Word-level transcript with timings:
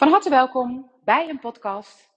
Van 0.00 0.08
harte 0.08 0.30
welkom 0.30 0.90
bij 1.04 1.28
een 1.28 1.38
podcast. 1.38 2.10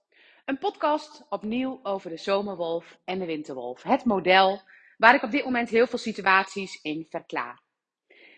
Een 0.44 0.58
podcast 0.58 1.26
opnieuw 1.28 1.80
over 1.82 2.10
de 2.10 2.16
zomerwolf 2.16 2.98
en 3.04 3.18
de 3.18 3.26
winterwolf. 3.26 3.82
Het 3.82 4.04
model 4.04 4.60
waar 4.96 5.14
ik 5.14 5.22
op 5.22 5.30
dit 5.30 5.44
moment 5.44 5.68
heel 5.68 5.86
veel 5.86 5.98
situaties 5.98 6.82
in 6.82 7.06
verklaar. 7.08 7.60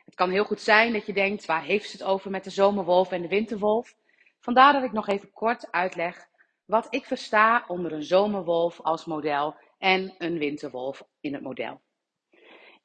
Het 0.05 0.15
kan 0.15 0.31
heel 0.31 0.45
goed 0.45 0.61
zijn 0.61 0.93
dat 0.93 1.07
je 1.07 1.13
denkt, 1.13 1.47
waar 1.47 1.63
heeft 1.63 1.91
ze 1.91 1.97
het 1.97 2.07
over 2.07 2.31
met 2.31 2.45
de 2.45 2.51
zomerwolf 2.51 3.13
en 3.13 3.23
de 3.23 3.29
winterwolf? 3.29 3.95
Vandaar 4.41 4.73
dat 4.73 4.83
ik 4.83 4.93
nog 4.93 5.09
even 5.09 5.33
kort 5.33 5.73
uitleg 5.73 6.29
wat 6.65 6.87
ik 6.91 7.05
versta 7.05 7.65
onder 7.67 7.93
een 7.93 8.05
zomerwolf 8.05 8.81
als 8.81 9.05
model 9.05 9.57
en 9.79 10.15
een 10.19 10.39
winterwolf 10.39 11.03
in 11.21 11.33
het 11.33 11.43
model. 11.43 11.81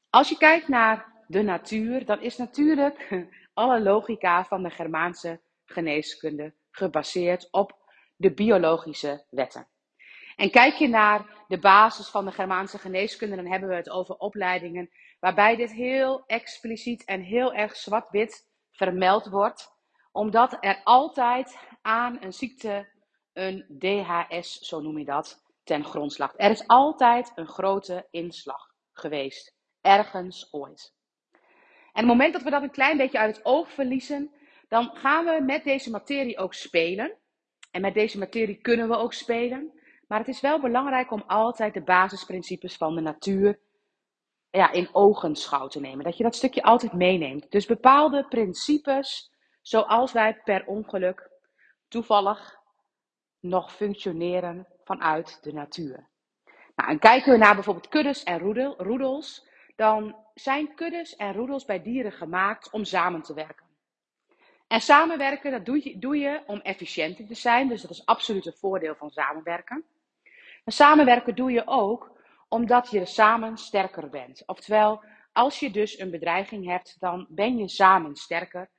Als 0.09 0.29
je 0.29 0.37
kijkt 0.37 0.67
naar 0.67 1.23
de 1.27 1.41
natuur, 1.41 2.05
dan 2.05 2.21
is 2.21 2.37
natuurlijk 2.37 3.27
alle 3.53 3.81
logica 3.81 4.45
van 4.45 4.63
de 4.63 4.69
Germaanse 4.69 5.41
geneeskunde 5.71 6.53
gebaseerd 6.71 7.47
op 7.51 7.75
de 8.15 8.33
biologische 8.33 9.25
wetten. 9.29 9.67
En 10.35 10.51
kijk 10.51 10.73
je 10.73 10.87
naar 10.87 11.45
de 11.47 11.59
basis 11.59 12.07
van 12.07 12.25
de 12.25 12.31
Germaanse 12.31 12.77
geneeskunde, 12.77 13.35
dan 13.35 13.47
hebben 13.47 13.69
we 13.69 13.75
het 13.75 13.89
over 13.89 14.15
opleidingen 14.15 14.89
waarbij 15.19 15.55
dit 15.55 15.71
heel 15.71 16.23
expliciet 16.25 17.05
en 17.05 17.21
heel 17.21 17.53
erg 17.53 17.75
zwart-wit 17.75 18.47
vermeld 18.71 19.25
wordt, 19.25 19.71
omdat 20.11 20.57
er 20.59 20.81
altijd 20.83 21.57
aan 21.81 22.17
een 22.21 22.33
ziekte 22.33 22.89
een 23.33 23.65
DHS, 23.79 24.59
zo 24.59 24.79
noem 24.79 24.97
je 24.97 25.05
dat, 25.05 25.43
ten 25.63 25.83
grondslag. 25.83 26.33
Er 26.35 26.51
is 26.51 26.67
altijd 26.67 27.31
een 27.35 27.47
grote 27.47 28.07
inslag 28.11 28.69
geweest, 28.93 29.55
ergens 29.81 30.47
ooit. 30.51 30.93
En 31.93 31.99
het 31.99 32.05
moment 32.05 32.33
dat 32.33 32.41
we 32.41 32.49
dat 32.49 32.61
een 32.61 32.71
klein 32.71 32.97
beetje 32.97 33.19
uit 33.19 33.35
het 33.35 33.45
oog 33.45 33.71
verliezen, 33.71 34.31
dan 34.71 34.91
gaan 34.93 35.25
we 35.25 35.41
met 35.45 35.63
deze 35.63 35.89
materie 35.89 36.37
ook 36.37 36.53
spelen. 36.53 37.13
En 37.71 37.81
met 37.81 37.93
deze 37.93 38.17
materie 38.17 38.61
kunnen 38.61 38.87
we 38.87 38.95
ook 38.95 39.13
spelen. 39.13 39.71
Maar 40.07 40.19
het 40.19 40.27
is 40.27 40.41
wel 40.41 40.59
belangrijk 40.59 41.11
om 41.11 41.23
altijd 41.27 41.73
de 41.73 41.81
basisprincipes 41.81 42.75
van 42.75 42.95
de 42.95 43.01
natuur 43.01 43.59
ja, 44.49 44.71
in 44.71 44.89
ogenschouw 44.91 45.67
te 45.67 45.79
nemen. 45.79 46.03
Dat 46.05 46.17
je 46.17 46.23
dat 46.23 46.35
stukje 46.35 46.63
altijd 46.63 46.93
meeneemt. 46.93 47.51
Dus 47.51 47.65
bepaalde 47.65 48.27
principes, 48.27 49.33
zoals 49.61 50.11
wij 50.11 50.41
per 50.43 50.65
ongeluk 50.65 51.29
toevallig 51.87 52.57
nog 53.39 53.73
functioneren 53.73 54.67
vanuit 54.83 55.43
de 55.43 55.53
natuur. 55.53 56.07
Nou, 56.75 56.89
en 56.89 56.99
kijken 56.99 57.31
we 57.31 57.37
naar 57.37 57.55
bijvoorbeeld 57.55 57.89
kuddes 57.89 58.23
en 58.23 58.39
roedels, 58.77 59.47
dan 59.75 60.15
zijn 60.33 60.75
kuddes 60.75 61.15
en 61.15 61.33
roedels 61.33 61.65
bij 61.65 61.81
dieren 61.81 62.11
gemaakt 62.11 62.71
om 62.71 62.83
samen 62.83 63.21
te 63.21 63.33
werken. 63.33 63.70
En 64.71 64.81
samenwerken, 64.81 65.51
dat 65.51 65.65
doe 65.65 65.81
je, 65.83 65.99
doe 65.99 66.17
je 66.17 66.41
om 66.45 66.59
efficiënter 66.59 67.27
te 67.27 67.35
zijn. 67.35 67.67
Dus 67.67 67.81
dat 67.81 67.91
is 67.91 68.05
absoluut 68.05 68.45
een 68.45 68.53
voordeel 68.53 68.95
van 68.95 69.09
samenwerken. 69.09 69.83
En 70.63 70.71
samenwerken 70.71 71.35
doe 71.35 71.51
je 71.51 71.67
ook 71.67 72.11
omdat 72.47 72.91
je 72.91 73.05
samen 73.05 73.57
sterker 73.57 74.09
bent. 74.09 74.43
Oftewel, 74.45 75.03
als 75.33 75.59
je 75.59 75.71
dus 75.71 75.99
een 75.99 76.11
bedreiging 76.11 76.65
hebt, 76.65 76.95
dan 76.99 77.25
ben 77.29 77.57
je 77.57 77.67
samen 77.67 78.15
sterker. 78.15 78.69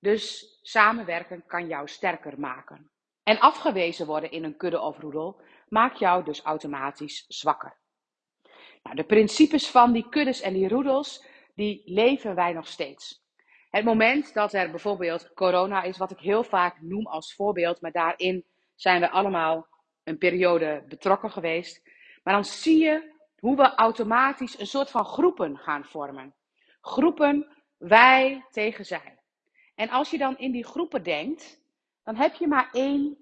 Dus 0.00 0.58
samenwerken 0.62 1.46
kan 1.46 1.66
jou 1.66 1.88
sterker 1.88 2.40
maken. 2.40 2.90
En 3.22 3.38
afgewezen 3.38 4.06
worden 4.06 4.30
in 4.30 4.44
een 4.44 4.56
kudde 4.56 4.80
of 4.80 4.98
roedel 4.98 5.40
maakt 5.68 5.98
jou 5.98 6.24
dus 6.24 6.42
automatisch 6.42 7.24
zwakker. 7.28 7.76
Nou, 8.82 8.96
de 8.96 9.04
principes 9.04 9.70
van 9.70 9.92
die 9.92 10.08
kuddes 10.08 10.40
en 10.40 10.52
die 10.52 10.68
roedels, 10.68 11.24
die 11.54 11.82
leven 11.84 12.34
wij 12.34 12.52
nog 12.52 12.66
steeds. 12.66 13.23
Het 13.74 13.84
moment 13.84 14.34
dat 14.34 14.52
er 14.52 14.70
bijvoorbeeld 14.70 15.32
corona 15.32 15.82
is, 15.82 15.96
wat 15.96 16.10
ik 16.10 16.18
heel 16.18 16.44
vaak 16.44 16.80
noem 16.80 17.06
als 17.06 17.34
voorbeeld, 17.34 17.80
maar 17.80 17.92
daarin 17.92 18.44
zijn 18.74 19.00
we 19.00 19.10
allemaal 19.10 19.66
een 20.04 20.18
periode 20.18 20.84
betrokken 20.88 21.30
geweest. 21.30 21.82
Maar 22.22 22.34
dan 22.34 22.44
zie 22.44 22.78
je 22.78 23.12
hoe 23.38 23.56
we 23.56 23.74
automatisch 23.74 24.58
een 24.58 24.66
soort 24.66 24.90
van 24.90 25.04
groepen 25.04 25.58
gaan 25.58 25.84
vormen. 25.84 26.34
Groepen 26.80 27.46
wij 27.76 28.44
tegen 28.50 28.84
zij. 28.84 29.18
En 29.74 29.88
als 29.88 30.10
je 30.10 30.18
dan 30.18 30.38
in 30.38 30.52
die 30.52 30.64
groepen 30.64 31.02
denkt, 31.02 31.60
dan 32.02 32.16
heb 32.16 32.34
je 32.34 32.46
maar 32.46 32.68
één, 32.72 33.16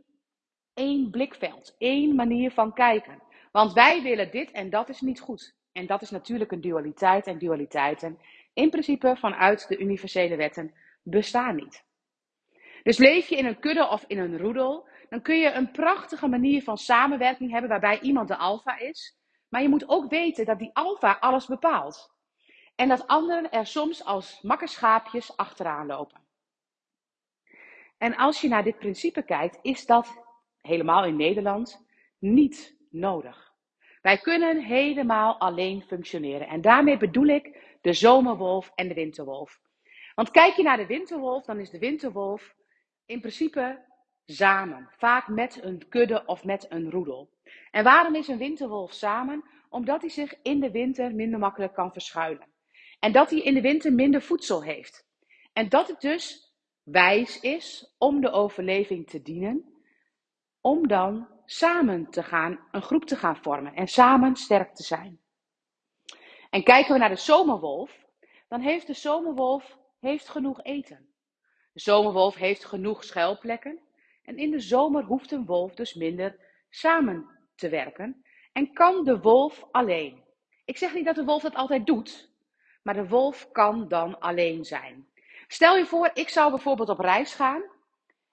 één 0.74 1.10
blikveld, 1.10 1.74
één 1.78 2.14
manier 2.14 2.50
van 2.50 2.72
kijken. 2.72 3.22
Want 3.52 3.72
wij 3.72 4.02
willen 4.02 4.30
dit 4.30 4.50
en 4.50 4.70
dat 4.70 4.88
is 4.88 5.00
niet 5.00 5.20
goed. 5.20 5.54
En 5.72 5.86
dat 5.86 6.02
is 6.02 6.10
natuurlijk 6.10 6.52
een 6.52 6.60
dualiteit 6.60 7.26
en 7.26 7.38
dualiteiten 7.38 8.18
in 8.52 8.70
principe 8.70 9.16
vanuit 9.16 9.68
de 9.68 9.78
universele 9.78 10.36
wetten 10.36 10.74
bestaan 11.02 11.54
niet. 11.54 11.84
Dus 12.82 12.98
leef 12.98 13.28
je 13.28 13.36
in 13.36 13.46
een 13.46 13.58
kudde 13.58 13.88
of 13.88 14.04
in 14.06 14.18
een 14.18 14.38
roedel, 14.38 14.88
dan 15.08 15.22
kun 15.22 15.38
je 15.38 15.52
een 15.52 15.70
prachtige 15.70 16.28
manier 16.28 16.62
van 16.62 16.78
samenwerking 16.78 17.50
hebben 17.50 17.70
waarbij 17.70 18.00
iemand 18.00 18.28
de 18.28 18.36
alfa 18.36 18.78
is. 18.78 19.16
Maar 19.48 19.62
je 19.62 19.68
moet 19.68 19.88
ook 19.88 20.10
weten 20.10 20.44
dat 20.44 20.58
die 20.58 20.70
alfa 20.72 21.16
alles 21.20 21.46
bepaalt. 21.46 22.14
En 22.74 22.88
dat 22.88 23.06
anderen 23.06 23.50
er 23.50 23.66
soms 23.66 24.04
als 24.04 24.42
makkerschaapjes 24.42 25.36
achteraan 25.36 25.86
lopen. 25.86 26.20
En 27.98 28.16
als 28.16 28.40
je 28.40 28.48
naar 28.48 28.64
dit 28.64 28.78
principe 28.78 29.22
kijkt, 29.22 29.58
is 29.62 29.86
dat 29.86 30.24
helemaal 30.60 31.04
in 31.04 31.16
Nederland 31.16 31.86
niet 32.18 32.76
nodig. 32.90 33.52
Wij 34.02 34.18
kunnen 34.18 34.62
helemaal 34.62 35.38
alleen 35.38 35.82
functioneren. 35.82 36.48
En 36.48 36.60
daarmee 36.60 36.96
bedoel 36.96 37.26
ik 37.26 37.71
de 37.82 37.92
zomerwolf 37.92 38.72
en 38.74 38.88
de 38.88 38.94
winterwolf. 38.94 39.60
Want 40.14 40.30
kijk 40.30 40.56
je 40.56 40.62
naar 40.62 40.76
de 40.76 40.86
winterwolf, 40.86 41.44
dan 41.44 41.60
is 41.60 41.70
de 41.70 41.78
winterwolf 41.78 42.54
in 43.06 43.20
principe 43.20 43.84
samen. 44.26 44.88
Vaak 44.96 45.28
met 45.28 45.62
een 45.62 45.88
kudde 45.88 46.26
of 46.26 46.44
met 46.44 46.66
een 46.68 46.90
roedel. 46.90 47.30
En 47.70 47.84
waarom 47.84 48.14
is 48.14 48.28
een 48.28 48.38
winterwolf 48.38 48.92
samen? 48.92 49.44
Omdat 49.68 50.00
hij 50.00 50.10
zich 50.10 50.34
in 50.42 50.60
de 50.60 50.70
winter 50.70 51.14
minder 51.14 51.38
makkelijk 51.38 51.74
kan 51.74 51.92
verschuilen. 51.92 52.46
En 52.98 53.12
dat 53.12 53.30
hij 53.30 53.40
in 53.40 53.54
de 53.54 53.60
winter 53.60 53.92
minder 53.92 54.22
voedsel 54.22 54.62
heeft. 54.62 55.06
En 55.52 55.68
dat 55.68 55.88
het 55.88 56.00
dus 56.00 56.54
wijs 56.82 57.40
is 57.40 57.94
om 57.98 58.20
de 58.20 58.30
overleving 58.30 59.06
te 59.06 59.22
dienen. 59.22 59.82
Om 60.60 60.88
dan 60.88 61.28
samen 61.44 62.10
te 62.10 62.22
gaan, 62.22 62.60
een 62.70 62.82
groep 62.82 63.04
te 63.04 63.16
gaan 63.16 63.36
vormen 63.36 63.74
en 63.74 63.86
samen 63.86 64.36
sterk 64.36 64.74
te 64.74 64.82
zijn. 64.82 65.20
En 66.52 66.62
kijken 66.62 66.92
we 66.92 66.98
naar 66.98 67.08
de 67.08 67.16
zomerwolf, 67.16 68.06
dan 68.48 68.60
heeft 68.60 68.86
de 68.86 68.94
zomerwolf 68.94 69.78
heeft 70.00 70.28
genoeg 70.28 70.62
eten. 70.62 71.08
De 71.72 71.80
zomerwolf 71.80 72.34
heeft 72.34 72.64
genoeg 72.64 73.04
schuilplekken. 73.04 73.80
En 74.24 74.36
in 74.36 74.50
de 74.50 74.60
zomer 74.60 75.04
hoeft 75.04 75.32
een 75.32 75.46
wolf 75.46 75.74
dus 75.74 75.94
minder 75.94 76.36
samen 76.70 77.28
te 77.54 77.68
werken. 77.68 78.24
En 78.52 78.72
kan 78.72 79.04
de 79.04 79.20
wolf 79.20 79.66
alleen. 79.70 80.24
Ik 80.64 80.76
zeg 80.76 80.94
niet 80.94 81.04
dat 81.04 81.14
de 81.14 81.24
wolf 81.24 81.42
dat 81.42 81.54
altijd 81.54 81.86
doet, 81.86 82.30
maar 82.82 82.94
de 82.94 83.08
wolf 83.08 83.52
kan 83.52 83.88
dan 83.88 84.20
alleen 84.20 84.64
zijn. 84.64 85.08
Stel 85.48 85.76
je 85.76 85.86
voor, 85.86 86.10
ik 86.14 86.28
zou 86.28 86.50
bijvoorbeeld 86.50 86.88
op 86.88 86.98
reis 86.98 87.34
gaan 87.34 87.62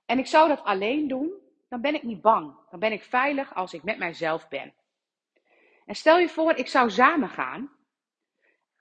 en 0.05 0.19
ik 0.19 0.27
zou 0.27 0.47
dat 0.47 0.63
alleen 0.63 1.07
doen, 1.07 1.31
dan 1.69 1.81
ben 1.81 1.95
ik 1.95 2.03
niet 2.03 2.21
bang. 2.21 2.53
Dan 2.69 2.79
ben 2.79 2.91
ik 2.91 3.03
veilig 3.03 3.55
als 3.55 3.73
ik 3.73 3.83
met 3.83 3.97
mijzelf 3.97 4.47
ben. 4.47 4.73
En 5.85 5.95
stel 5.95 6.17
je 6.19 6.29
voor, 6.29 6.55
ik 6.55 6.67
zou 6.67 6.89
samen 6.89 7.29
gaan 7.29 7.77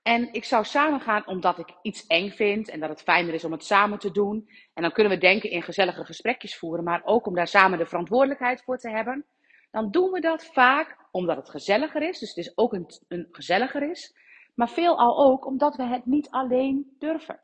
en 0.09 0.33
ik 0.33 0.43
zou 0.43 0.65
samen 0.65 0.99
gaan 0.99 1.27
omdat 1.27 1.57
ik 1.57 1.73
iets 1.81 2.07
eng 2.07 2.29
vind 2.29 2.69
en 2.69 2.79
dat 2.79 2.89
het 2.89 3.01
fijner 3.01 3.33
is 3.33 3.43
om 3.43 3.51
het 3.51 3.63
samen 3.63 3.99
te 3.99 4.11
doen. 4.11 4.49
En 4.73 4.81
dan 4.81 4.91
kunnen 4.91 5.13
we 5.13 5.19
denken 5.19 5.49
in 5.49 5.63
gezellige 5.63 6.05
gesprekjes 6.05 6.57
voeren, 6.57 6.83
maar 6.83 7.01
ook 7.03 7.25
om 7.27 7.35
daar 7.35 7.47
samen 7.47 7.77
de 7.77 7.85
verantwoordelijkheid 7.85 8.63
voor 8.63 8.77
te 8.77 8.89
hebben. 8.89 9.25
Dan 9.71 9.91
doen 9.91 10.11
we 10.11 10.19
dat 10.19 10.45
vaak 10.45 10.97
omdat 11.11 11.37
het 11.37 11.49
gezelliger 11.49 12.01
is, 12.01 12.19
dus 12.19 12.29
het 12.29 12.37
is 12.37 12.57
ook 12.57 12.73
een, 12.73 12.85
een 13.07 13.27
gezelliger 13.31 13.89
is. 13.89 14.15
Maar 14.55 14.69
veelal 14.69 15.17
ook 15.17 15.45
omdat 15.45 15.75
we 15.75 15.83
het 15.83 16.05
niet 16.05 16.29
alleen 16.29 16.95
durven. 16.99 17.39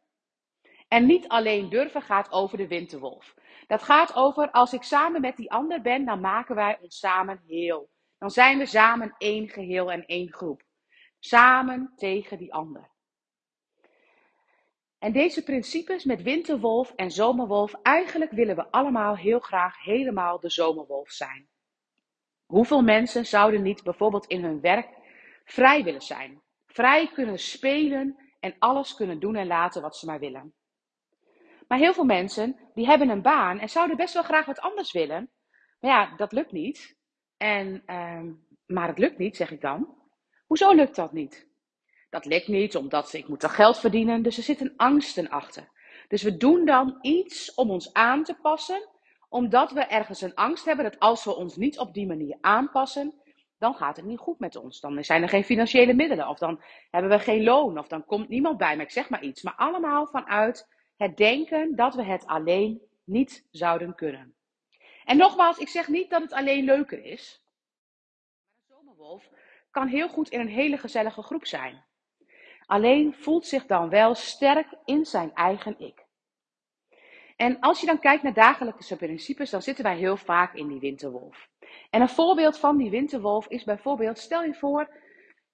En 0.88 1.06
niet 1.06 1.28
alleen 1.28 1.70
durven 1.70 2.02
gaat 2.02 2.32
over 2.32 2.58
de 2.58 2.68
winterwolf. 2.68 3.36
Dat 3.68 3.84
gaat 3.84 4.16
over 4.16 4.52
als 4.52 4.74
ik 4.74 4.84
samen 4.84 5.22
met 5.22 5.38
die 5.38 5.52
ander 5.52 5.82
ben, 5.82 6.06
dan 6.06 6.20
maken 6.20 6.56
wij 6.56 6.78
ons 6.82 7.00
samen 7.00 7.42
heel. 7.48 7.90
Dan 8.18 8.30
zijn 8.30 8.58
we 8.58 8.66
samen 8.66 9.16
één 9.18 9.50
geheel 9.50 9.92
en 9.92 10.06
één 10.06 10.34
groep. 10.34 10.64
Samen 11.28 11.94
tegen 11.96 12.38
die 12.38 12.54
ander. 12.54 12.90
En 15.00 15.12
deze 15.12 15.44
principes 15.44 16.04
met 16.04 16.22
winterwolf 16.22 16.94
en 16.96 17.12
zomerwolf, 17.12 17.74
eigenlijk 17.74 18.32
willen 18.32 18.56
we 18.56 18.72
allemaal 18.72 19.18
heel 19.18 19.40
graag 19.40 19.84
helemaal 19.84 20.40
de 20.40 20.50
zomerwolf 20.50 21.10
zijn. 21.10 21.48
Hoeveel 22.46 22.82
mensen 22.82 23.26
zouden 23.26 23.62
niet 23.62 23.84
bijvoorbeeld 23.84 24.26
in 24.26 24.44
hun 24.44 24.62
werk 24.62 24.90
vrij 25.46 25.84
willen 25.84 26.02
zijn? 26.02 26.42
Vrij 26.66 27.08
kunnen 27.08 27.40
spelen 27.40 28.34
en 28.40 28.56
alles 28.60 28.96
kunnen 28.96 29.20
doen 29.20 29.36
en 29.36 29.48
laten 29.48 29.82
wat 29.82 29.98
ze 29.98 30.06
maar 30.06 30.20
willen. 30.20 30.54
Maar 31.68 31.78
heel 31.78 31.94
veel 31.94 32.06
mensen 32.06 32.60
die 32.74 32.86
hebben 32.86 33.10
een 33.10 33.22
baan 33.22 33.60
en 33.60 33.70
zouden 33.70 33.98
best 33.98 34.14
wel 34.14 34.24
graag 34.24 34.46
wat 34.46 34.60
anders 34.60 34.92
willen. 34.92 35.32
Maar 35.80 35.92
ja, 35.92 36.16
dat 36.16 36.32
lukt 36.32 36.52
niet. 36.52 36.98
En, 37.38 37.84
uh, 37.86 38.34
maar 38.66 38.88
het 38.88 38.98
lukt 38.98 39.18
niet, 39.18 39.36
zeg 39.36 39.52
ik 39.52 39.62
dan. 39.62 40.04
Hoezo 40.46 40.72
lukt 40.72 40.96
dat 40.96 41.12
niet? 41.12 41.48
Dat 42.10 42.26
lukt 42.26 42.48
niet 42.48 42.76
omdat 42.76 43.14
ik 43.14 43.28
moet 43.28 43.44
er 43.44 43.50
geld 43.50 43.80
verdienen, 43.80 44.22
dus 44.22 44.38
er 44.38 44.44
zitten 44.44 44.74
angsten 44.78 45.30
achter. 45.30 45.70
Dus 46.08 46.24
we 46.24 46.38
doen 46.38 46.66
dan 46.66 46.98
iets 47.02 47.54
om 47.54 47.72
ons 47.72 47.94
aan 47.94 48.24
te 48.24 48.34
passen 48.34 48.90
Omdat 49.30 49.72
we 49.72 49.80
ergens 49.80 50.22
een 50.22 50.36
angst 50.36 50.66
hebben 50.66 50.86
dat 50.86 51.00
als 51.00 51.24
we 51.24 51.36
ons 51.36 51.56
niet 51.56 51.80
op 51.80 51.94
die 51.94 52.08
manier 52.08 52.38
aanpassen, 52.42 53.14
dan 53.58 53.76
gaat 53.76 53.96
het 53.96 54.06
niet 54.06 54.20
goed 54.20 54.40
met 54.40 54.56
ons. 54.56 54.80
Dan 54.80 55.04
zijn 55.04 55.22
er 55.22 55.30
geen 55.30 55.44
financiële 55.44 55.94
middelen, 55.94 56.28
of 56.28 56.38
dan 56.38 56.64
hebben 56.92 57.12
we 57.12 57.20
geen 57.20 57.44
loon, 57.44 57.78
of 57.78 57.88
dan 57.88 58.06
komt 58.06 58.30
niemand 58.30 58.58
bij 58.58 58.78
me, 58.78 58.84
ik 58.84 58.92
zeg 58.92 59.10
maar 59.10 59.24
iets. 59.24 59.42
Maar 59.42 59.56
allemaal 59.56 60.08
vanuit 60.08 60.68
het 60.98 61.18
denken 61.18 61.76
dat 61.76 61.96
we 61.96 62.04
het 62.04 62.26
alleen 62.26 62.82
niet 63.04 63.48
zouden 63.52 63.96
kunnen. 63.96 64.36
En 65.04 65.18
nogmaals, 65.18 65.58
ik 65.58 65.68
zeg 65.68 65.88
niet 65.88 66.10
dat 66.10 66.22
het 66.22 66.34
alleen 66.34 66.64
leuker 66.64 67.04
is. 67.04 67.44
Een 68.68 68.76
zomerwolf 68.76 69.30
kan 69.76 69.88
heel 69.88 70.10
goed 70.10 70.30
in 70.30 70.40
een 70.40 70.48
hele 70.48 70.78
gezellige 70.78 71.22
groep 71.22 71.46
zijn. 71.46 71.84
Alleen 72.66 73.14
voelt 73.14 73.46
zich 73.46 73.66
dan 73.66 73.90
wel 73.90 74.16
sterk 74.16 74.68
in 74.86 75.06
zijn 75.06 75.34
eigen 75.34 75.80
ik. 75.80 76.06
En 77.36 77.60
als 77.60 77.80
je 77.80 77.86
dan 77.86 78.00
kijkt 78.00 78.24
naar 78.24 78.34
dagelijkse 78.34 78.96
principes, 78.96 79.50
dan 79.50 79.62
zitten 79.62 79.84
wij 79.84 79.98
heel 79.98 80.18
vaak 80.18 80.54
in 80.54 80.68
die 80.68 80.80
winterwolf. 80.80 81.50
En 81.90 82.02
een 82.02 82.10
voorbeeld 82.10 82.60
van 82.60 82.78
die 82.78 82.90
winterwolf 82.90 83.48
is 83.48 83.64
bijvoorbeeld, 83.64 84.20
stel 84.20 84.44
je 84.44 84.54
voor, 84.54 84.90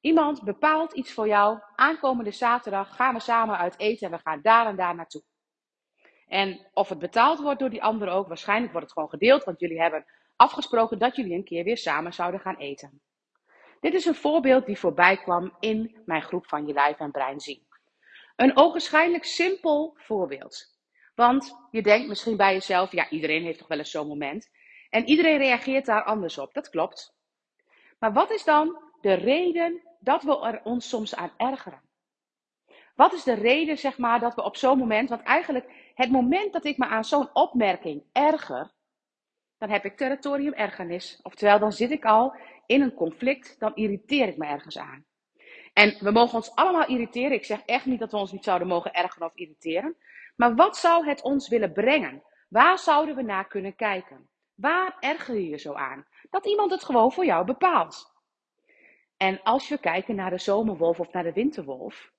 iemand 0.02 0.44
bepaalt 0.44 0.94
iets 0.94 1.14
voor 1.14 1.28
jou. 1.28 1.60
Aankomende 1.76 2.32
zaterdag 2.32 2.96
gaan 2.96 3.14
we 3.14 3.20
samen 3.20 3.58
uit 3.58 3.80
eten 3.80 4.08
en 4.08 4.18
we 4.18 4.22
gaan 4.24 4.42
daar 4.42 4.66
en 4.66 4.76
daar 4.76 4.96
naartoe. 4.96 5.24
En 6.28 6.68
of 6.74 6.90
het 6.90 7.00
betaald 7.00 7.40
wordt 7.40 7.60
door 7.60 7.70
die 7.70 7.84
ander 7.84 8.10
ook, 8.10 8.28
waarschijnlijk 8.28 8.72
wordt 8.72 8.88
het 8.88 8.96
gewoon 8.96 9.10
gedeeld, 9.10 9.44
want 9.44 9.60
jullie 9.60 9.82
hebben 9.82 10.06
afgesproken 10.36 11.00
dat 11.00 11.16
jullie 11.16 11.34
een 11.34 11.44
keer 11.44 11.64
weer 11.64 11.78
samen 11.78 12.14
zouden 12.14 12.40
gaan 12.40 12.58
eten. 12.58 13.02
Dit 13.82 13.94
is 13.94 14.06
een 14.06 14.16
voorbeeld 14.16 14.66
die 14.66 14.80
voorbij 14.80 15.18
kwam 15.18 15.56
in 15.60 16.02
mijn 16.06 16.22
groep 16.22 16.48
van 16.48 16.68
Je 16.68 16.74
Lijf 16.74 17.00
en 17.00 17.12
Brein 17.12 17.40
Zien. 17.40 17.68
Een 18.36 18.58
ogenschijnlijk 18.58 19.24
simpel 19.24 19.94
voorbeeld. 19.98 20.80
Want 21.16 21.56
je 21.72 21.82
denkt 21.82 22.08
misschien 22.08 22.38
bij 22.38 22.54
jezelf, 22.54 22.92
ja, 22.92 23.10
iedereen 23.10 23.44
heeft 23.44 23.58
toch 23.58 23.68
wel 23.68 23.78
eens 23.78 23.92
zo'n 23.92 24.08
moment. 24.08 24.50
En 24.90 25.06
iedereen 25.06 25.38
reageert 25.38 25.86
daar 25.86 26.04
anders 26.04 26.38
op, 26.38 26.54
dat 26.54 26.70
klopt. 26.70 27.16
Maar 28.00 28.14
wat 28.14 28.32
is 28.32 28.44
dan 28.44 28.84
de 29.02 29.14
reden 29.14 29.82
dat 30.00 30.24
we 30.24 30.40
er 30.42 30.62
ons 30.64 30.90
soms 30.90 31.16
aan 31.16 31.34
ergeren? 31.38 31.82
Wat 32.96 33.14
is 33.14 33.24
de 33.24 33.34
reden, 33.34 33.78
zeg 33.78 33.98
maar, 33.98 34.20
dat 34.20 34.36
we 34.36 34.44
op 34.44 34.56
zo'n 34.56 34.78
moment, 34.78 35.10
want 35.10 35.22
eigenlijk 35.22 35.92
het 35.96 36.12
moment 36.12 36.54
dat 36.54 36.66
ik 36.66 36.78
me 36.78 36.86
aan 36.86 37.06
zo'n 37.06 37.30
opmerking 37.34 38.04
erger, 38.12 38.72
dan 39.58 39.70
heb 39.70 39.86
ik 39.86 39.98
territorium 39.98 40.54
ergernis. 40.54 41.20
Oftewel, 41.24 41.60
dan 41.60 41.72
zit 41.72 41.92
ik 41.92 42.06
al 42.06 42.36
in 42.72 42.82
een 42.82 42.94
conflict, 42.94 43.60
dan 43.60 43.76
irriteer 43.76 44.28
ik 44.28 44.38
me 44.38 44.46
ergens 44.46 44.78
aan. 44.78 45.06
En 45.74 45.98
we 46.00 46.12
mogen 46.12 46.36
ons 46.36 46.56
allemaal 46.56 46.88
irriteren. 46.88 47.32
Ik 47.32 47.46
zeg 47.46 47.62
echt 47.66 47.86
niet 47.86 48.00
dat 48.00 48.12
we 48.12 48.18
ons 48.18 48.32
niet 48.32 48.44
zouden 48.44 48.68
mogen 48.68 48.94
ergeren 48.94 49.28
of 49.28 49.36
irriteren. 49.36 49.96
Maar 50.36 50.56
wat 50.56 50.78
zou 50.78 51.08
het 51.08 51.22
ons 51.22 51.50
willen 51.50 51.74
brengen? 51.74 52.24
Waar 52.50 52.80
zouden 52.80 53.16
we 53.16 53.22
naar 53.22 53.48
kunnen 53.48 53.76
kijken? 53.76 54.30
Waar 54.56 54.98
erger 55.00 55.36
je 55.36 55.50
je 55.50 55.58
zo 55.58 55.74
aan? 55.74 56.06
Dat 56.30 56.46
iemand 56.46 56.72
het 56.72 56.84
gewoon 56.84 57.12
voor 57.12 57.26
jou 57.26 57.46
bepaalt. 57.46 58.14
En 59.18 59.42
als 59.44 59.70
we 59.70 59.78
kijken 59.78 60.16
naar 60.16 60.30
de 60.30 60.40
zomerwolf 60.40 61.00
of 61.00 61.12
naar 61.12 61.24
de 61.24 61.34
winterwolf. 61.34 62.12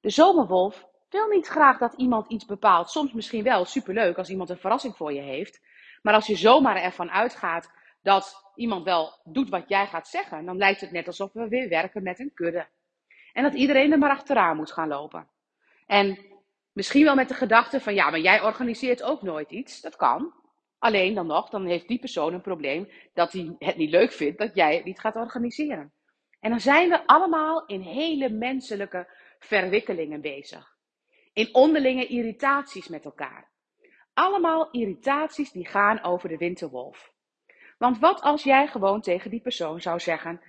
De 0.00 0.10
zomerwolf 0.10 0.86
wil 1.08 1.26
niet 1.26 1.46
graag 1.46 1.78
dat 1.78 1.94
iemand 1.96 2.30
iets 2.30 2.44
bepaalt. 2.44 2.90
Soms 2.90 3.12
misschien 3.12 3.42
wel 3.42 3.64
superleuk 3.64 4.18
als 4.18 4.30
iemand 4.30 4.50
een 4.50 4.58
verrassing 4.58 4.96
voor 4.96 5.12
je 5.12 5.20
heeft. 5.20 5.60
Maar 6.02 6.14
als 6.14 6.26
je 6.26 6.36
zomaar 6.36 6.76
ervan 6.76 7.10
uitgaat 7.10 7.70
dat 8.06 8.50
iemand 8.54 8.84
wel 8.84 9.20
doet 9.24 9.48
wat 9.48 9.68
jij 9.68 9.86
gaat 9.86 10.08
zeggen, 10.08 10.44
dan 10.44 10.56
lijkt 10.56 10.80
het 10.80 10.90
net 10.90 11.06
alsof 11.06 11.32
we 11.32 11.48
weer 11.48 11.68
werken 11.68 12.02
met 12.02 12.18
een 12.18 12.34
kudde. 12.34 12.66
En 13.32 13.42
dat 13.42 13.54
iedereen 13.54 13.92
er 13.92 13.98
maar 13.98 14.10
achteraan 14.10 14.56
moet 14.56 14.72
gaan 14.72 14.88
lopen. 14.88 15.28
En 15.86 16.18
misschien 16.72 17.04
wel 17.04 17.14
met 17.14 17.28
de 17.28 17.34
gedachte 17.34 17.80
van 17.80 17.94
ja, 17.94 18.10
maar 18.10 18.20
jij 18.20 18.42
organiseert 18.42 19.02
ook 19.02 19.22
nooit 19.22 19.50
iets. 19.50 19.80
Dat 19.80 19.96
kan. 19.96 20.34
Alleen 20.78 21.14
dan 21.14 21.26
nog, 21.26 21.50
dan 21.50 21.66
heeft 21.66 21.88
die 21.88 21.98
persoon 21.98 22.34
een 22.34 22.40
probleem 22.40 22.88
dat 23.14 23.32
hij 23.32 23.56
het 23.58 23.76
niet 23.76 23.90
leuk 23.90 24.12
vindt 24.12 24.38
dat 24.38 24.54
jij 24.54 24.74
het 24.74 24.84
niet 24.84 25.00
gaat 25.00 25.16
organiseren. 25.16 25.92
En 26.40 26.50
dan 26.50 26.60
zijn 26.60 26.88
we 26.88 27.06
allemaal 27.06 27.66
in 27.66 27.80
hele 27.80 28.28
menselijke 28.28 29.08
verwikkelingen 29.38 30.20
bezig. 30.20 30.76
In 31.32 31.54
onderlinge 31.54 32.06
irritaties 32.06 32.88
met 32.88 33.04
elkaar. 33.04 33.50
Allemaal 34.14 34.70
irritaties 34.70 35.52
die 35.52 35.66
gaan 35.66 36.02
over 36.02 36.28
de 36.28 36.36
winterwolf. 36.36 37.14
Want 37.78 37.98
wat 37.98 38.20
als 38.20 38.42
jij 38.42 38.66
gewoon 38.66 39.00
tegen 39.00 39.30
die 39.30 39.40
persoon 39.40 39.80
zou 39.80 40.00
zeggen: 40.00 40.40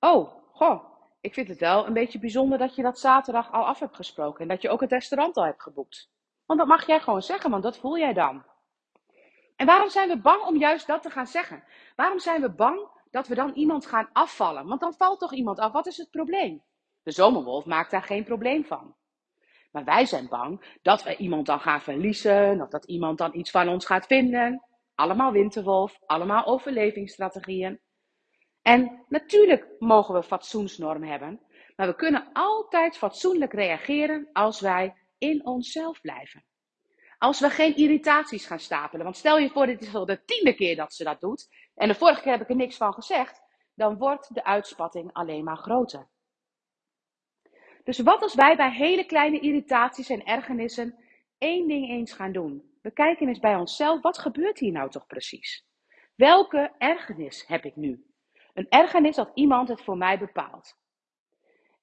Oh, 0.00 0.30
goh, 0.52 0.84
ik 1.20 1.34
vind 1.34 1.48
het 1.48 1.58
wel 1.58 1.86
een 1.86 1.92
beetje 1.92 2.18
bijzonder 2.18 2.58
dat 2.58 2.74
je 2.74 2.82
dat 2.82 2.98
zaterdag 2.98 3.52
al 3.52 3.66
af 3.66 3.78
hebt 3.78 3.96
gesproken 3.96 4.40
en 4.40 4.48
dat 4.48 4.62
je 4.62 4.68
ook 4.68 4.80
het 4.80 4.92
restaurant 4.92 5.36
al 5.36 5.44
hebt 5.44 5.62
geboekt. 5.62 6.10
Want 6.46 6.58
dat 6.58 6.68
mag 6.68 6.86
jij 6.86 7.00
gewoon 7.00 7.22
zeggen, 7.22 7.50
want 7.50 7.62
dat 7.62 7.78
voel 7.78 7.98
jij 7.98 8.12
dan. 8.12 8.44
En 9.56 9.66
waarom 9.66 9.88
zijn 9.88 10.08
we 10.08 10.20
bang 10.20 10.42
om 10.42 10.56
juist 10.56 10.86
dat 10.86 11.02
te 11.02 11.10
gaan 11.10 11.26
zeggen? 11.26 11.64
Waarom 11.96 12.18
zijn 12.18 12.40
we 12.40 12.50
bang 12.50 12.88
dat 13.10 13.28
we 13.28 13.34
dan 13.34 13.52
iemand 13.54 13.86
gaan 13.86 14.08
afvallen? 14.12 14.66
Want 14.66 14.80
dan 14.80 14.94
valt 14.94 15.20
toch 15.20 15.32
iemand 15.32 15.58
af. 15.58 15.72
Wat 15.72 15.86
is 15.86 15.96
het 15.96 16.10
probleem? 16.10 16.62
De 17.02 17.10
zomerwolf 17.10 17.64
maakt 17.64 17.90
daar 17.90 18.02
geen 18.02 18.24
probleem 18.24 18.64
van. 18.64 18.94
Maar 19.70 19.84
wij 19.84 20.06
zijn 20.06 20.28
bang 20.28 20.78
dat 20.82 21.02
we 21.02 21.16
iemand 21.16 21.46
dan 21.46 21.60
gaan 21.60 21.80
verliezen, 21.80 22.60
of 22.60 22.68
dat 22.68 22.84
iemand 22.84 23.18
dan 23.18 23.34
iets 23.34 23.50
van 23.50 23.68
ons 23.68 23.86
gaat 23.86 24.06
vinden. 24.06 24.62
Allemaal 25.02 25.32
winterwolf, 25.32 25.98
allemaal 26.06 26.46
overlevingsstrategieën. 26.46 27.80
En 28.62 29.04
natuurlijk 29.08 29.66
mogen 29.78 30.14
we 30.14 30.22
fatsoensnorm 30.22 31.02
hebben, 31.02 31.40
maar 31.76 31.86
we 31.86 31.94
kunnen 31.94 32.30
altijd 32.32 32.96
fatsoenlijk 32.96 33.52
reageren 33.52 34.28
als 34.32 34.60
wij 34.60 34.94
in 35.18 35.46
onszelf 35.46 36.00
blijven. 36.00 36.44
Als 37.18 37.40
we 37.40 37.50
geen 37.50 37.76
irritaties 37.76 38.46
gaan 38.46 38.58
stapelen. 38.58 39.04
Want 39.04 39.16
stel 39.16 39.38
je 39.38 39.50
voor, 39.50 39.66
dit 39.66 39.82
is 39.82 39.94
al 39.94 40.06
de 40.06 40.24
tiende 40.24 40.54
keer 40.54 40.76
dat 40.76 40.94
ze 40.94 41.04
dat 41.04 41.20
doet. 41.20 41.48
En 41.74 41.88
de 41.88 41.94
vorige 41.94 42.22
keer 42.22 42.32
heb 42.32 42.40
ik 42.40 42.48
er 42.48 42.56
niks 42.56 42.76
van 42.76 42.94
gezegd. 42.94 43.40
Dan 43.74 43.98
wordt 43.98 44.34
de 44.34 44.44
uitspatting 44.44 45.12
alleen 45.12 45.44
maar 45.44 45.56
groter. 45.56 46.08
Dus 47.84 47.98
wat 47.98 48.22
als 48.22 48.34
wij 48.34 48.56
bij 48.56 48.72
hele 48.72 49.04
kleine 49.04 49.40
irritaties 49.40 50.08
en 50.08 50.24
ergernissen 50.24 50.94
één 51.38 51.68
ding 51.68 51.88
eens 51.88 52.12
gaan 52.12 52.32
doen? 52.32 52.71
We 52.82 52.92
kijken 52.92 53.28
eens 53.28 53.38
bij 53.38 53.56
onszelf, 53.56 54.00
wat 54.00 54.18
gebeurt 54.18 54.58
hier 54.58 54.72
nou 54.72 54.90
toch 54.90 55.06
precies? 55.06 55.66
Welke 56.14 56.72
ergernis 56.78 57.46
heb 57.46 57.64
ik 57.64 57.76
nu? 57.76 58.06
Een 58.54 58.66
ergernis 58.68 59.16
dat 59.16 59.30
iemand 59.34 59.68
het 59.68 59.82
voor 59.82 59.96
mij 59.96 60.18
bepaalt. 60.18 60.76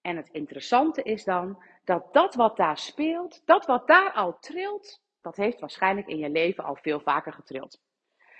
En 0.02 0.18
het 0.18 0.30
interessante 0.30 1.04
is 1.04 1.24
dan 1.24 1.64
dat 1.84 2.14
dat 2.14 2.36
wat 2.36 2.58
daar 2.58 2.78
speelt, 2.78 3.42
dat 3.46 3.66
wat 3.66 3.88
daar 3.88 4.12
al 4.12 4.40
trilt, 4.40 5.02
dat 5.22 5.36
heeft 5.36 5.60
waarschijnlijk 5.60 6.08
in 6.08 6.18
je 6.18 6.30
leven 6.30 6.64
al 6.64 6.76
veel 6.76 7.00
vaker 7.00 7.34
getrild. 7.34 7.82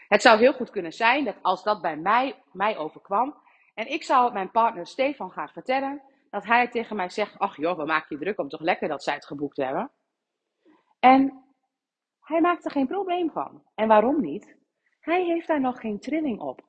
Het 0.08 0.22
zou 0.22 0.40
heel 0.40 0.54
goed 0.54 0.70
kunnen 0.70 0.94
zijn 0.94 1.26
dat 1.26 1.36
als 1.42 1.64
dat 1.64 1.82
bij 1.82 1.98
mij, 1.98 2.44
mij 2.52 2.78
overkwam 2.78 3.42
en 3.74 3.92
ik 3.92 4.04
zou 4.04 4.34
mijn 4.34 4.52
partner 4.52 4.88
Stefan 4.88 5.32
gaan 5.32 5.50
vertellen, 5.50 6.02
dat 6.30 6.46
hij 6.46 6.68
tegen 6.68 6.96
mij 6.96 7.10
zegt: 7.10 7.40
Ach 7.40 7.58
joh, 7.58 7.78
we 7.78 7.86
maken 7.86 8.16
je 8.18 8.24
druk 8.24 8.40
om 8.40 8.50
toch 8.50 8.62
lekker 8.62 8.88
dat 8.88 9.04
zij 9.04 9.14
het 9.14 9.26
geboekt 9.26 9.58
hebben. 9.58 9.92
En 11.00 11.49
hij 12.30 12.42
maakt 12.42 12.66
er 12.66 12.72
geen 12.72 12.88
probleem 12.88 13.32
van. 13.32 13.64
En 13.76 13.88
waarom 13.88 14.22
niet? 14.22 14.58
Hij 15.00 15.24
heeft 15.24 15.48
daar 15.48 15.62
nog 15.62 15.80
geen 15.80 16.00
trilling 16.00 16.40
op. 16.40 16.62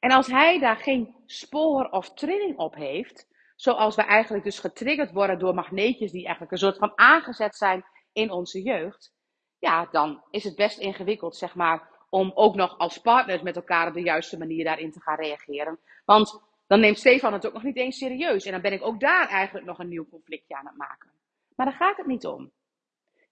En 0.00 0.10
als 0.10 0.26
hij 0.26 0.58
daar 0.58 0.76
geen 0.76 1.14
spoor 1.26 1.88
of 1.90 2.14
trilling 2.14 2.58
op 2.58 2.74
heeft, 2.74 3.28
zoals 3.56 3.96
we 3.96 4.02
eigenlijk 4.02 4.44
dus 4.44 4.58
getriggerd 4.58 5.12
worden 5.12 5.38
door 5.38 5.54
magneetjes 5.54 6.10
die 6.12 6.22
eigenlijk 6.22 6.52
een 6.52 6.58
soort 6.58 6.78
van 6.78 6.92
aangezet 6.94 7.56
zijn 7.56 7.84
in 8.12 8.30
onze 8.30 8.62
jeugd, 8.62 9.14
ja, 9.58 9.88
dan 9.90 10.22
is 10.30 10.44
het 10.44 10.56
best 10.56 10.78
ingewikkeld, 10.78 11.36
zeg 11.36 11.54
maar, 11.54 11.88
om 12.10 12.32
ook 12.34 12.54
nog 12.54 12.78
als 12.78 12.98
partners 12.98 13.42
met 13.42 13.56
elkaar 13.56 13.88
op 13.88 13.94
de 13.94 14.02
juiste 14.02 14.38
manier 14.38 14.64
daarin 14.64 14.92
te 14.92 15.00
gaan 15.00 15.16
reageren. 15.16 15.78
Want 16.04 16.42
dan 16.66 16.80
neemt 16.80 16.98
Stefan 16.98 17.32
het 17.32 17.46
ook 17.46 17.52
nog 17.52 17.62
niet 17.62 17.76
eens 17.76 17.98
serieus. 17.98 18.44
En 18.44 18.52
dan 18.52 18.60
ben 18.60 18.72
ik 18.72 18.82
ook 18.82 19.00
daar 19.00 19.28
eigenlijk 19.28 19.66
nog 19.66 19.78
een 19.78 19.88
nieuw 19.88 20.08
conflictje 20.08 20.56
aan 20.56 20.66
het 20.66 20.76
maken. 20.76 21.10
Maar 21.56 21.66
daar 21.66 21.74
gaat 21.74 21.96
het 21.96 22.06
niet 22.06 22.26
om. 22.26 22.52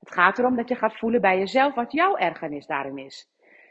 Het 0.07 0.15
gaat 0.15 0.39
erom 0.39 0.57
dat 0.57 0.69
je 0.69 0.75
gaat 0.75 0.99
voelen 0.99 1.21
bij 1.21 1.39
jezelf 1.39 1.75
wat 1.75 1.93
jouw 1.93 2.17
ergernis 2.17 2.67
daarin 2.67 2.99
is. 2.99 3.29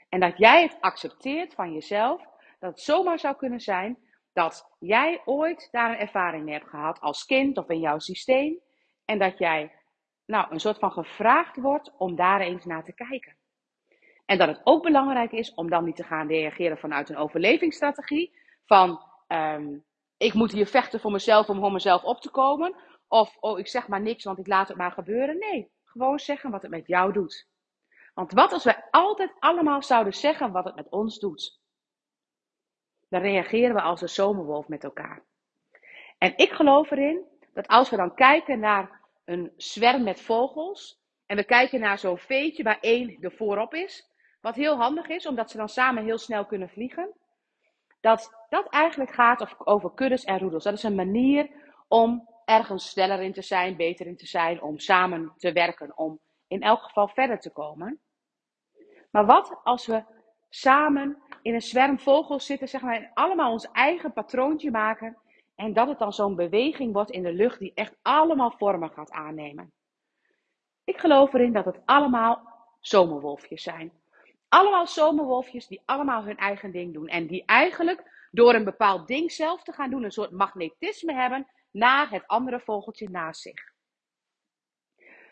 En 0.10 0.20
dat 0.20 0.38
jij 0.38 0.62
het 0.62 0.78
accepteert 0.80 1.54
van 1.54 1.74
jezelf, 1.74 2.22
dat 2.60 2.72
het 2.72 2.80
zomaar 2.80 3.20
zou 3.20 3.36
kunnen 3.36 3.60
zijn 3.60 3.98
dat 4.34 4.76
jij 4.80 5.22
ooit 5.26 5.68
daar 5.72 5.90
een 5.90 5.98
ervaring 5.98 6.44
mee 6.44 6.54
hebt 6.54 6.70
gehad 6.70 7.00
als 7.00 7.26
kind 7.26 7.58
of 7.58 7.70
in 7.70 7.80
jouw 7.80 8.00
systeem. 8.00 8.60
En 9.06 9.20
dat 9.20 9.38
jij 9.38 9.72
nou, 10.26 10.52
een 10.52 10.60
soort 10.60 10.80
van 10.80 10.92
gevraagd 10.92 11.58
wordt 11.58 11.92
om 11.98 12.16
daar 12.16 12.42
eens 12.42 12.66
naar 12.66 12.84
te 12.84 12.94
kijken. 12.94 13.36
En 14.26 14.38
dat 14.38 14.48
het 14.48 14.62
ook 14.64 14.84
belangrijk 14.84 15.32
is 15.32 15.54
om 15.54 15.70
dan 15.70 15.84
niet 15.84 15.96
te 15.96 16.04
gaan 16.04 16.28
reageren 16.28 16.78
vanuit 16.78 17.10
een 17.10 17.18
overlevingsstrategie. 17.18 18.38
Van 18.66 19.00
um, 19.28 19.84
ik 20.18 20.34
moet 20.34 20.52
hier 20.52 20.68
vechten 20.68 21.00
voor 21.00 21.12
mezelf 21.12 21.50
om 21.50 21.60
voor 21.60 21.72
mezelf 21.72 22.04
op 22.04 22.22
te 22.22 22.32
komen. 22.32 22.76
Of 23.08 23.38
oh, 23.40 23.60
ik 23.60 23.68
zeg 23.68 23.88
maar 23.88 24.02
niks, 24.02 24.24
want 24.24 24.40
ik 24.40 24.48
laat 24.48 24.68
het 24.68 24.78
maar 24.78 24.92
gebeuren. 24.92 25.38
Nee, 25.38 25.72
gewoon 25.98 26.20
zeggen 26.20 26.52
wat 26.52 26.62
het 26.62 26.72
met 26.72 26.88
jou 26.88 27.14
doet. 27.14 27.48
Want 28.14 28.32
wat 28.32 28.52
als 28.52 28.64
wij 28.64 28.84
altijd 28.92 29.32
allemaal 29.40 29.84
zouden 29.84 30.14
zeggen 30.14 30.52
wat 30.52 30.66
het 30.66 30.76
met 30.76 30.90
ons 30.90 31.20
doet? 31.20 31.60
Dan 33.10 33.22
reageren 33.22 33.76
we 33.76 33.82
als 33.82 34.02
een 34.02 34.10
zomerwolf 34.10 34.68
met 34.68 34.84
elkaar. 34.84 35.24
En 36.18 36.38
ik 36.38 36.52
geloof 36.52 36.92
erin 36.92 37.26
dat 37.54 37.68
als 37.68 37.90
we 37.90 37.96
dan 37.96 38.16
kijken 38.16 38.60
naar 38.60 39.02
een 39.26 39.54
zwerm 39.58 40.04
met 40.04 40.22
vogels. 40.22 41.04
En 41.26 41.36
we 41.36 41.44
kijken 41.44 41.80
naar 41.80 41.98
zo'n 41.98 42.18
veetje 42.18 42.64
waar 42.64 42.80
één 42.80 43.18
er 43.22 43.32
voorop 43.32 43.74
is. 43.74 44.14
wat 44.42 44.56
heel 44.56 44.76
handig 44.76 45.08
is, 45.08 45.28
omdat 45.28 45.52
ze 45.52 45.58
dan 45.58 45.70
samen 45.70 46.04
heel 46.04 46.18
snel 46.18 46.46
kunnen 46.46 46.70
vliegen, 46.70 47.14
dat 48.02 48.46
dat 48.50 48.70
eigenlijk 48.70 49.14
gaat 49.14 49.68
over 49.68 49.94
kuddes 49.94 50.24
en 50.24 50.40
roedels. 50.40 50.64
Dat 50.64 50.74
is 50.74 50.84
een 50.84 50.96
manier 50.96 51.50
om 51.88 52.28
ergens 52.46 52.90
sneller 52.90 53.22
in 53.22 53.34
te 53.34 53.42
zijn, 53.42 53.76
beter 53.76 54.08
in 54.08 54.18
te 54.18 54.28
zijn, 54.28 54.62
om 54.62 54.80
samen 54.80 55.34
te 55.38 55.52
werken, 55.52 55.98
om 55.98 56.20
in 56.48 56.62
elk 56.62 56.82
geval 56.82 57.08
verder 57.08 57.40
te 57.40 57.52
komen. 57.52 58.00
Maar 59.12 59.26
wat 59.26 59.60
als 59.64 59.86
we 59.86 60.04
samen 60.50 61.18
in 61.42 61.54
een 61.54 61.62
zwerm 61.62 62.00
vogels 62.00 62.46
zitten, 62.46 62.68
zeg 62.68 62.82
maar, 62.82 62.96
en 62.96 63.12
allemaal 63.14 63.52
ons 63.52 63.72
eigen 63.72 64.14
patroontje 64.14 64.72
maken 64.72 65.18
en 65.56 65.74
dat 65.74 65.88
het 65.88 66.00
dan 66.00 66.14
zo'n 66.14 66.36
beweging 66.36 66.94
wordt 66.94 67.12
in 67.12 67.24
de 67.24 67.34
lucht 67.34 67.60
die 67.60 67.72
echt 67.74 67.96
allemaal 68.02 68.52
vormen 68.52 68.90
gaat 68.90 69.12
aannemen. 69.12 69.72
Ik 70.84 71.00
geloof 71.00 71.34
erin 71.34 71.54
dat 71.54 71.66
het 71.66 71.80
allemaal 71.86 72.54
zomerwolfjes 72.80 73.64
zijn. 73.64 73.92
Allemaal 74.50 74.88
zomerwolfjes 74.88 75.68
die 75.68 75.82
allemaal 75.86 76.24
hun 76.24 76.38
eigen 76.38 76.72
ding 76.72 76.94
doen. 76.94 77.08
En 77.08 77.28
die 77.28 77.44
eigenlijk 77.46 78.28
door 78.32 78.54
een 78.54 78.64
bepaald 78.64 79.08
ding 79.08 79.32
zelf 79.32 79.64
te 79.64 79.72
gaan 79.72 79.90
doen, 79.90 80.04
een 80.04 80.12
soort 80.12 80.32
magnetisme 80.32 81.14
hebben 81.14 81.48
naar 81.76 82.10
het 82.10 82.28
andere 82.28 82.60
vogeltje 82.60 83.10
naast 83.10 83.42
zich. 83.42 83.74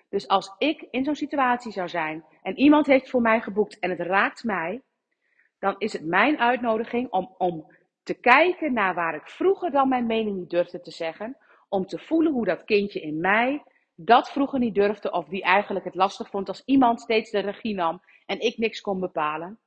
Dus 0.10 0.28
als 0.28 0.56
ik 0.58 0.88
in 0.92 1.04
zo'n 1.04 1.16
situatie 1.16 1.72
zou 1.72 1.90
zijn 1.90 2.26
en 2.42 2.58
iemand 2.58 2.86
heeft 2.86 3.10
voor 3.10 3.22
mij 3.22 3.42
geboekt 3.42 3.80
en 3.80 3.90
het 3.90 4.00
raakt 4.00 4.44
mij, 4.44 4.82
dan 5.60 5.76
is 5.78 5.94
het 5.94 6.06
mijn 6.06 6.40
uitnodiging 6.40 7.12
om, 7.12 7.36
om 7.38 7.76
te 8.04 8.14
kijken 8.14 8.74
naar 8.74 8.94
waar 8.94 9.16
ik 9.16 9.28
vroeger 9.28 9.72
dan 9.72 9.90
mijn 9.90 10.06
mening 10.06 10.38
niet 10.38 10.50
durfde 10.50 10.82
te 10.82 10.92
zeggen. 10.92 11.38
Om 11.70 11.86
te 11.86 12.00
voelen 12.00 12.32
hoe 12.32 12.46
dat 12.46 12.64
kindje 12.64 13.02
in 13.02 13.20
mij 13.20 13.64
dat 13.96 14.32
vroeger 14.32 14.60
niet 14.60 14.76
durfde 14.76 15.12
of 15.12 15.28
die 15.28 15.44
eigenlijk 15.44 15.86
het 15.86 15.96
lastig 15.96 16.30
vond 16.30 16.48
als 16.48 16.64
iemand 16.66 17.02
steeds 17.02 17.32
de 17.32 17.40
regie 17.40 17.76
nam 17.76 18.02
en 18.26 18.40
ik 18.40 18.58
niks 18.58 18.82
kon 18.82 19.00
bepalen. 19.00 19.60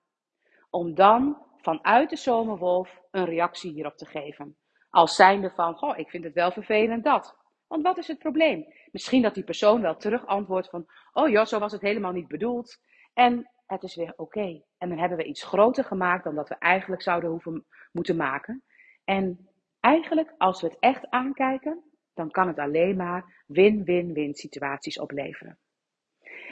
Om 0.70 0.94
dan 0.94 1.38
vanuit 1.56 2.10
de 2.10 2.16
zomerwolf 2.16 3.00
een 3.10 3.24
reactie 3.24 3.72
hierop 3.72 3.96
te 3.96 4.06
geven. 4.06 4.56
Als 4.96 5.14
zijnde 5.14 5.50
van, 5.50 5.74
goh, 5.74 5.98
ik 5.98 6.10
vind 6.10 6.24
het 6.24 6.34
wel 6.34 6.50
vervelend 6.50 7.04
dat. 7.04 7.36
Want 7.66 7.82
wat 7.82 7.98
is 7.98 8.06
het 8.06 8.18
probleem? 8.18 8.66
Misschien 8.90 9.22
dat 9.22 9.34
die 9.34 9.44
persoon 9.44 9.80
wel 9.80 9.96
terug 9.96 10.26
antwoordt 10.26 10.68
van, 10.68 10.86
oh 11.12 11.28
ja, 11.28 11.44
zo 11.44 11.58
was 11.58 11.72
het 11.72 11.80
helemaal 11.80 12.12
niet 12.12 12.28
bedoeld. 12.28 12.78
En 13.14 13.50
het 13.66 13.82
is 13.82 13.94
weer 13.96 14.12
oké. 14.16 14.62
En 14.78 14.88
dan 14.88 14.98
hebben 14.98 15.18
we 15.18 15.24
iets 15.24 15.42
groter 15.42 15.84
gemaakt 15.84 16.24
dan 16.24 16.34
dat 16.34 16.48
we 16.48 16.58
eigenlijk 16.58 17.02
zouden 17.02 17.30
hoeven 17.30 17.66
moeten 17.92 18.16
maken. 18.16 18.64
En 19.04 19.48
eigenlijk, 19.80 20.34
als 20.38 20.60
we 20.60 20.66
het 20.66 20.76
echt 20.80 21.10
aankijken, 21.10 21.82
dan 22.14 22.30
kan 22.30 22.46
het 22.46 22.58
alleen 22.58 22.96
maar 22.96 23.44
win-win-win 23.46 24.34
situaties 24.34 24.98
opleveren. 24.98 25.58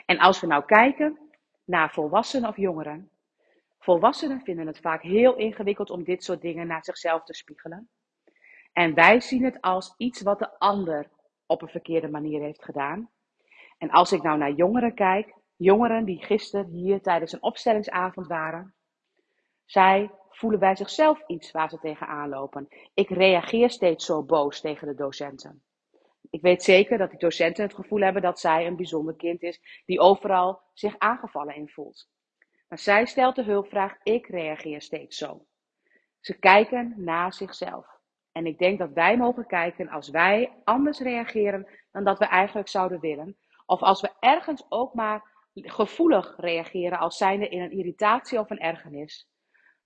En 0.06 0.18
als 0.18 0.40
we 0.40 0.46
nou 0.46 0.64
kijken 0.64 1.18
naar 1.64 1.92
volwassenen 1.92 2.48
of 2.48 2.56
jongeren. 2.56 3.10
Volwassenen 3.78 4.40
vinden 4.40 4.66
het 4.66 4.78
vaak 4.78 5.02
heel 5.02 5.36
ingewikkeld 5.36 5.90
om 5.90 6.04
dit 6.04 6.24
soort 6.24 6.40
dingen 6.40 6.66
naar 6.66 6.84
zichzelf 6.84 7.24
te 7.24 7.34
spiegelen. 7.34 7.88
En 8.74 8.94
wij 8.94 9.20
zien 9.20 9.44
het 9.44 9.60
als 9.60 9.94
iets 9.96 10.22
wat 10.22 10.38
de 10.38 10.58
ander 10.58 11.10
op 11.46 11.62
een 11.62 11.68
verkeerde 11.68 12.08
manier 12.08 12.40
heeft 12.40 12.64
gedaan. 12.64 13.10
En 13.78 13.90
als 13.90 14.12
ik 14.12 14.22
nou 14.22 14.38
naar 14.38 14.52
jongeren 14.52 14.94
kijk, 14.94 15.34
jongeren 15.56 16.04
die 16.04 16.24
gisteren 16.24 16.70
hier 16.70 17.00
tijdens 17.00 17.32
een 17.32 17.42
opstellingsavond 17.42 18.26
waren, 18.26 18.74
zij 19.64 20.10
voelen 20.30 20.60
bij 20.60 20.76
zichzelf 20.76 21.22
iets 21.26 21.50
waar 21.50 21.68
ze 21.68 21.78
tegenaan 21.78 22.28
lopen. 22.28 22.68
Ik 22.94 23.08
reageer 23.08 23.70
steeds 23.70 24.04
zo 24.04 24.22
boos 24.22 24.60
tegen 24.60 24.86
de 24.86 24.94
docenten. 24.94 25.62
Ik 26.30 26.40
weet 26.40 26.62
zeker 26.62 26.98
dat 26.98 27.10
die 27.10 27.18
docenten 27.18 27.64
het 27.64 27.74
gevoel 27.74 28.00
hebben 28.00 28.22
dat 28.22 28.40
zij 28.40 28.66
een 28.66 28.76
bijzonder 28.76 29.16
kind 29.16 29.42
is 29.42 29.82
die 29.84 30.00
overal 30.00 30.60
zich 30.72 30.98
aangevallen 30.98 31.54
in 31.54 31.68
voelt. 31.68 32.08
Maar 32.68 32.78
zij 32.78 33.06
stelt 33.06 33.36
de 33.36 33.42
hulpvraag, 33.42 33.96
ik 34.02 34.26
reageer 34.26 34.82
steeds 34.82 35.16
zo. 35.16 35.46
Ze 36.20 36.38
kijken 36.38 36.94
naar 36.96 37.32
zichzelf. 37.32 37.93
En 38.34 38.46
ik 38.46 38.58
denk 38.58 38.78
dat 38.78 38.92
wij 38.92 39.16
mogen 39.16 39.46
kijken 39.46 39.88
als 39.88 40.08
wij 40.08 40.52
anders 40.64 41.00
reageren 41.00 41.66
dan 41.92 42.04
dat 42.04 42.18
we 42.18 42.24
eigenlijk 42.24 42.68
zouden 42.68 43.00
willen. 43.00 43.36
Of 43.66 43.80
als 43.80 44.00
we 44.00 44.10
ergens 44.20 44.66
ook 44.68 44.94
maar 44.94 45.32
gevoelig 45.54 46.34
reageren 46.36 46.98
als 46.98 47.16
zijnde 47.16 47.48
in 47.48 47.60
een 47.60 47.70
irritatie 47.70 48.38
of 48.38 48.50
een 48.50 48.58
ergernis. 48.58 49.28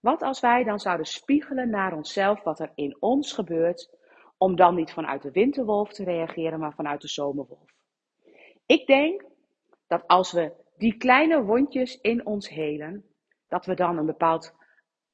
Wat 0.00 0.22
als 0.22 0.40
wij 0.40 0.64
dan 0.64 0.78
zouden 0.78 1.06
spiegelen 1.06 1.70
naar 1.70 1.92
onszelf 1.92 2.42
wat 2.42 2.60
er 2.60 2.72
in 2.74 2.96
ons 3.00 3.32
gebeurt, 3.32 3.96
om 4.38 4.56
dan 4.56 4.74
niet 4.74 4.92
vanuit 4.92 5.22
de 5.22 5.30
winterwolf 5.30 5.92
te 5.92 6.04
reageren, 6.04 6.58
maar 6.58 6.74
vanuit 6.74 7.00
de 7.00 7.08
zomerwolf? 7.08 7.70
Ik 8.66 8.86
denk 8.86 9.24
dat 9.86 10.06
als 10.06 10.32
we 10.32 10.52
die 10.76 10.96
kleine 10.96 11.42
wondjes 11.42 12.00
in 12.00 12.26
ons 12.26 12.48
helen, 12.48 13.04
dat 13.48 13.66
we 13.66 13.74
dan 13.74 13.98
een 13.98 14.06
bepaald 14.06 14.56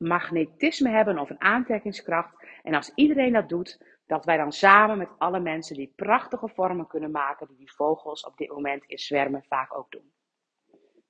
magnetisme 0.06 0.90
hebben 0.90 1.18
of 1.18 1.30
een 1.30 1.40
aantrekkingskracht. 1.40 2.46
En 2.62 2.74
als 2.74 2.92
iedereen 2.94 3.32
dat 3.32 3.48
doet, 3.48 3.78
dat 4.06 4.24
wij 4.24 4.36
dan 4.36 4.52
samen 4.52 4.98
met 4.98 5.08
alle 5.18 5.40
mensen 5.40 5.76
die 5.76 5.92
prachtige 5.96 6.48
vormen 6.48 6.86
kunnen 6.86 7.10
maken 7.10 7.46
die 7.46 7.56
die 7.56 7.72
vogels 7.72 8.24
op 8.24 8.36
dit 8.36 8.48
moment 8.48 8.84
in 8.84 8.98
zwermen 8.98 9.44
vaak 9.48 9.78
ook 9.78 9.90
doen. 9.90 10.12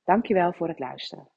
Dankjewel 0.04 0.52
voor 0.52 0.68
het 0.68 0.78
luisteren. 0.78 1.33